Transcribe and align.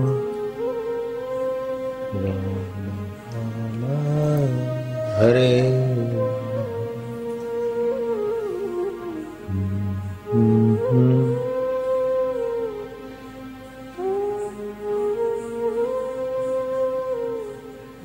राम 2.24 2.88
राम 3.84 4.77
हरे 5.18 5.62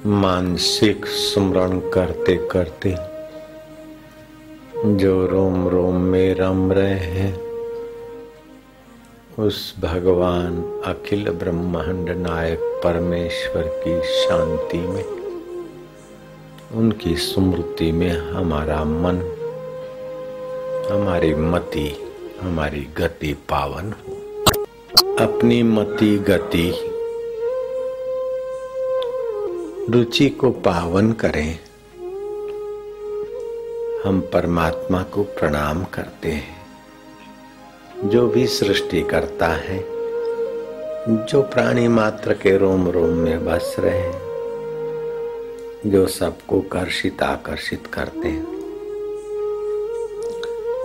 मानसिक 0.07 1.07
स्मरण 1.07 1.81
करते 1.81 2.37
करते 2.37 2.95
जो 4.97 5.27
रोम 5.27 5.69
रोम 5.69 5.97
में 5.97 6.35
रम 6.35 6.73
रहे 6.73 6.95
हैं, 6.95 7.35
उस 9.39 9.75
भगवान 9.81 10.83
अखिल 10.87 11.31
ब्रह्मांड 11.31 12.11
नायक 12.11 12.81
परमेश्वर 12.85 13.63
की 13.63 14.01
शांति 14.03 14.79
में 14.79 15.22
उनकी 16.75 17.17
स्मृति 17.17 17.93
में 17.93 18.11
हमारा 18.11 18.85
मन, 18.85 19.17
हमारी 20.91 21.35
मति, 21.35 22.15
हमारी 22.41 22.89
गति 22.99 23.33
पावन 23.33 23.93
हो। 23.93 24.13
अपनी 25.17 25.63
मति, 25.63 26.19
गति, 26.19 26.75
रुचि 29.91 30.29
को 30.29 30.51
पावन 30.51 31.13
करें। 31.13 31.59
हम 34.05 34.21
परमात्मा 34.21 35.03
को 35.03 35.23
प्रणाम 35.23 35.85
करते 35.85 36.29
हैं। 36.29 36.67
जो 38.05 38.29
भी 38.29 38.47
सृष्टि 38.47 39.03
करता 39.03 39.47
है, 39.47 39.79
जो 41.27 41.43
प्राणी 41.43 41.89
मात्र 41.89 42.35
के 42.35 42.57
रोम 42.57 42.89
रोम 42.89 43.11
में 43.11 43.45
बस 43.45 43.77
रहे 43.79 43.99
हैं 43.99 44.32
जो 45.87 46.07
सबको 46.07 46.61
कर्षित, 46.61 47.23
आकर्षित 47.23 47.87
करते 47.87 48.29
हैं। 48.29 48.47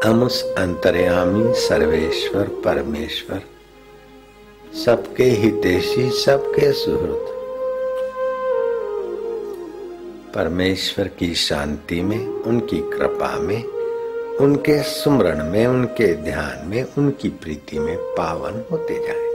हम 0.06 0.24
उस 0.24 0.44
अंतर्यामी 0.44 1.54
सर्वेश्वर, 1.54 2.44
परमेश्वर, 2.44 3.42
सबके 4.86 5.24
हितेशी, 5.24 6.10
सबके 6.10 6.72
सुहृद 6.72 7.28
परमेश्वर 10.36 11.08
की 11.08 11.36
शांति 11.36 12.02
में, 12.02 12.28
उनकी 12.28 12.78
कृपा 12.78 13.40
में, 13.40 13.64
उनके 14.38 14.84
सुमरण 14.84 15.52
में, 15.52 15.68
उनके 15.68 16.14
ध्यान 16.14 16.68
में, 16.68 16.86
उनकी 16.98 17.30
प्रीति 17.30 17.80
में 17.80 17.98
पावन 17.98 18.64
होते 18.72 18.94
जाए। 18.94 19.28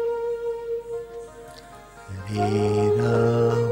हरे 2.13 3.72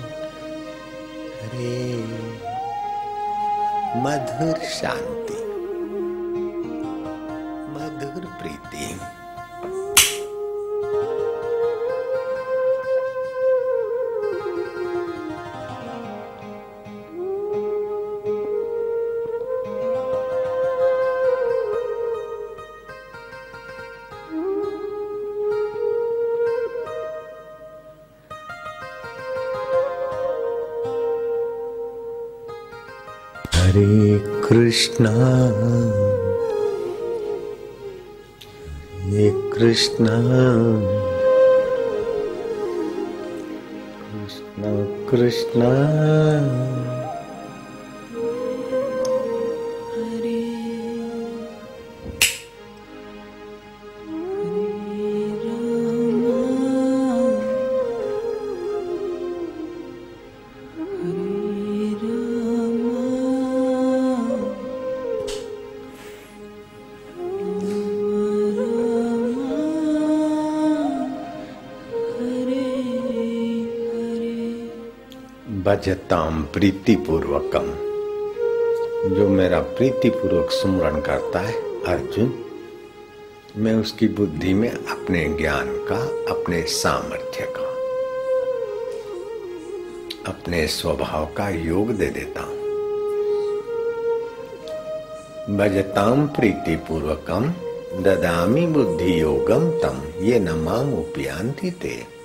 मधुर 4.03 4.59
शांति 4.65 5.20
हरे 33.71 34.19
कृष्णा। 34.19 35.11
हरे 39.01 39.51
कृष्णा। 39.53 40.15
कृष्णा 44.01 45.07
कृष्णा 45.11 45.71
भजताम 75.63 76.43
प्रीति 76.43 76.95
पूर्वकम 76.95 77.65
जो 79.15 79.27
मेरा 79.29 79.59
प्रीति 79.59 80.09
पूर्वक 80.09 80.51
सुमरण 80.51 81.01
करता 81.01 81.39
है, 81.39 81.53
अर्जुन, 81.83 82.45
मैं 83.57 83.73
उसकी 83.75 84.07
बुद्धि 84.07 84.53
में 84.53 84.71
अपने 84.71 85.25
ज्ञान 85.25 85.67
का, 85.67 85.97
अपने 86.33 86.61
सामर्थ्य 86.61 87.53
का, 87.57 87.67
अपने 90.31 90.67
स्वभाव 90.67 91.25
का 91.25 91.49
योग 91.49 91.91
दे 91.91 92.07
देता 92.07 92.41
हूँ। 92.41 92.57
भजताम 95.57 96.27
प्रीति 96.27 96.75
पूर्वकम 96.75 97.53
ददामी 98.03 98.67
बुद्धि 98.67 99.21
योगम 99.21 99.69
तम, 99.79 100.01
ये 100.21 100.39
नमाम 100.39 100.93
उपयांति 100.93 101.71
ते। 101.71 102.20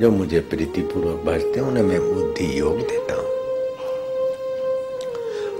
जो 0.00 0.10
मुझे 0.10 0.40
प्रीति 0.40 0.80
पूर्वक 0.80 1.24
हैं, 1.58 1.64
उन्हें 1.64 1.84
मैं 1.84 2.14
बुद्धि 2.14 2.60
योग 2.60 2.78
देता 2.78 3.14
हूँ। 3.14 3.24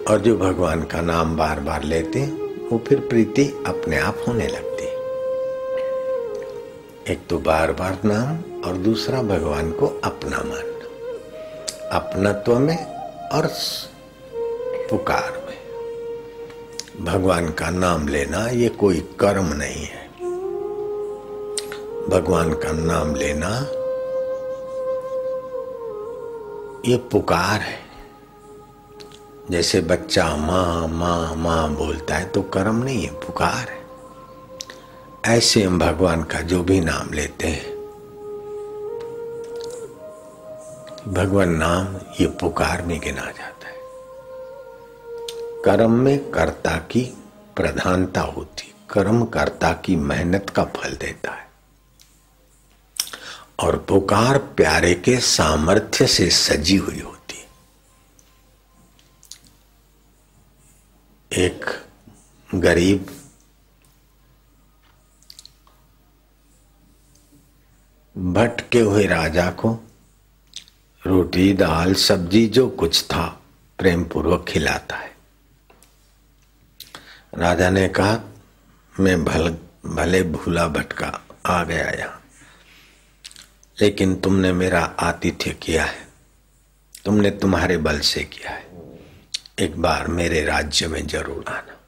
और 0.05 0.21
जो 0.21 0.37
भगवान 0.37 0.83
का 0.83 1.01
नाम 1.01 1.37
बार 1.37 1.61
बार 1.61 1.83
लेते 1.83 2.19
हैं, 2.19 2.33
वो 2.69 2.83
फिर 2.89 3.01
प्रीति 3.01 3.65
अपने 3.67 3.99
आप 3.99 4.25
होने 4.29 4.47
लगती 4.47 4.85
एक 7.13 7.19
तो 7.31 7.39
बार 7.39 7.73
बार 7.73 7.99
नाम 8.05 8.63
और 8.63 8.77
दूसरा 8.77 9.23
भगवान 9.23 9.73
को 9.73 9.87
अपना 9.87 10.39
मानना 10.39 10.71
अपनत्व 11.99 12.59
में 12.59 12.85
और 13.29 13.47
पुकार 14.91 15.47
में। 15.47 15.57
भगवान 17.05 17.49
का 17.49 17.71
नाम 17.71 18.09
लेना, 18.09 18.49
ये 18.49 18.69
कोई 18.69 19.01
कर्म 19.01 19.53
नहीं 19.53 19.85
है। 19.85 20.09
भगवान 22.09 22.53
का 22.53 22.73
नाम 22.73 23.15
लेना 23.15 23.82
ये 26.87 26.97
पुकार 27.13 27.61
है। 27.61 27.79
जैसे 29.51 29.81
बच्चा 29.81 30.25
माँ 30.37 30.89
माँ 30.89 31.35
माँ 31.37 31.75
बोलता 31.75 32.15
है 32.15 32.25
तो 32.29 32.43
कर्म 32.43 32.83
नहीं 32.85 33.03
है, 33.03 33.11
पुकार 33.17 33.69
है। 33.69 33.81
ऐसे 35.37 35.63
हम 35.63 35.79
भगवान 35.79 36.23
का 36.23 36.41
जो 36.41 36.63
भी 36.63 36.81
नाम 36.81 37.13
लेते 37.13 37.49
हैं, 37.49 37.71
भगवान 41.15 41.55
नाम 41.57 41.95
ये 42.21 42.27
पुकार 42.41 42.83
में 42.83 42.99
गिना 43.01 43.31
जाता 43.31 43.69
है। 43.69 43.81
कर्म 45.65 45.93
में 45.95 46.31
कर्ता 46.31 46.77
की 46.91 47.05
प्रधानता 47.57 48.21
होती, 48.21 48.75
कर्म 48.91 49.25
कर्ता 49.25 49.73
की 49.85 49.97
मेहनत 49.97 50.51
का 50.51 50.65
फल 50.77 50.97
देता 50.97 51.33
है। 51.33 51.51
और 53.59 53.79
पुकार 53.89 54.39
प्यारे 54.39 54.95
के 54.95 55.21
सामर्थ्य 55.21 56.07
से 56.07 56.31
सजी 56.31 56.77
हुई 56.77 57.01
होती। 57.01 57.45
एक 61.33 61.87
गरीब 62.55 63.19
भटके 68.19 68.81
हुए 68.81 69.07
राजा 69.07 69.51
को 69.51 69.79
रोटी, 71.07 71.53
दाल, 71.53 71.95
सब्ज़ी, 71.95 72.47
जो 72.47 72.69
कुछ 72.69 73.05
था 73.05 73.43
प्रेम 73.79 74.05
पूर्वक 74.05 74.45
खिलाता 74.49 74.97
है। 74.97 75.17
राजा 77.35 77.71
ने 77.71 77.89
कहा, 77.89 78.21
मैं 79.01 79.25
भल, 79.25 79.59
भले 79.87 80.23
भूला 80.23 80.69
भटका, 80.69 81.21
आ 81.47 81.65
गया 81.65 81.91
यहाँ। 81.91 82.22
लेकिन 83.83 84.15
तुमने 84.17 84.53
मेरा 84.53 84.81
आतिथ्य 85.01 85.51
किया 85.63 85.85
है। 85.85 86.07
तुमने 87.05 87.31
तुम्हारे 87.33 87.77
बल 87.79 87.99
से 88.01 88.23
किया 88.25 88.51
है। 88.51 88.67
एक 89.59 89.81
बार 89.83 90.07
मेरे 90.09 90.45
राज्य 90.45 90.87
में 90.89 91.07
ज़रूर 91.07 91.45
आना। 91.49 91.79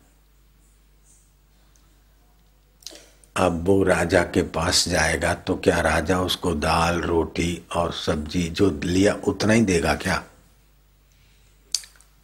अब 3.36 3.64
वो 3.66 3.82
राजा 3.82 4.22
के 4.24 4.42
पास 4.50 4.88
जाएगा 4.88 5.34
तो 5.36 5.56
क्या 5.56 5.80
राजा 5.80 6.18
उसको 6.20 6.54
दाल, 6.54 7.00
रोटी 7.00 7.62
और 7.76 7.92
सब्ज़ी 7.92 8.42
जो 8.50 8.70
लिया 8.84 9.14
उतना 9.26 9.52
ही 9.52 9.60
देगा 9.62 9.94
क्या? 9.94 10.16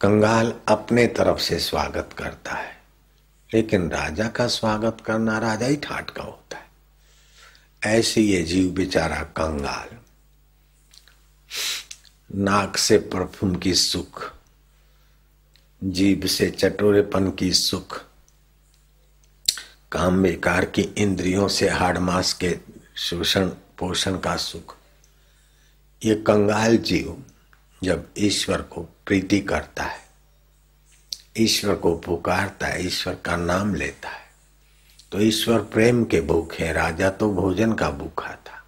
कंगाल 0.01 0.53
अपने 0.67 1.05
तरफ़ 1.09 1.39
से 1.39 1.59
स्वागत 1.59 2.13
करता 2.17 2.55
है, 2.55 2.75
लेकिन 3.49 3.89
राजा 3.91 4.27
का 4.29 4.47
स्वागत 4.49 4.97
करना 5.05 5.37
राजा 5.39 5.65
ही 5.65 5.75
ठाट 5.77 6.09
का 6.09 6.23
होता 6.23 6.57
है। 6.57 6.69
ऐसे 7.81 8.21
ये 8.21 8.41
जीव 8.43 8.69
बेचारा 8.71 9.21
कंगाल। 9.37 9.97
नाक 12.35 12.77
से 12.77 12.97
परफ्यूम 12.97 13.55
की 13.55 13.73
सुख, 13.73 14.23
जीभ 15.83 16.25
से 16.25 16.49
चटोरेपन 16.51 17.29
की 17.31 17.51
सुख, 17.51 17.97
काम 19.91 20.21
बेकार 20.23 20.65
की 20.65 20.81
इंद्रियों 20.81 21.47
से 21.47 21.69
हाड़ 21.69 21.97
मास 21.97 22.33
के 22.33 22.55
शोषण 22.97 23.49
पोषण 23.79 24.17
का 24.17 24.35
सुख। 24.37 24.75
ये 26.01 26.15
कंगाल 26.15 26.77
जीव 26.77 27.23
जब 27.83 28.07
ईश्वर 28.17 28.61
को 28.61 28.81
प्रीति 29.05 29.39
करता 29.41 29.83
है, 29.83 29.99
ईश्वर 31.37 31.75
को 31.75 31.95
पुकारता 31.97 32.67
है, 32.67 32.85
ईश्वर 32.85 33.15
का 33.15 33.35
नाम 33.35 33.75
लेता 33.75 34.09
है 34.09 34.20
तो 35.11 35.19
ईश्वर 35.19 35.59
प्रेम 35.59 36.03
के 36.05 36.21
भूखे 36.21 36.71
राजा 36.73 37.09
तो 37.09 37.33
भोजन 37.33 37.73
का 37.73 37.89
भूखा 37.89 38.29
था। 38.29 38.65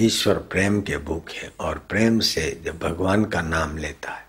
ईश्वर 0.00 0.34
प्रेम 0.34 0.80
के 0.80 0.98
भूखे 0.98 1.50
और 1.60 1.78
प्रेम 1.78 2.20
से 2.20 2.62
जब 2.64 2.78
भगवान 2.78 3.24
का 3.24 3.40
नाम 3.42 3.76
लेता 3.76 4.12
है 4.12 4.27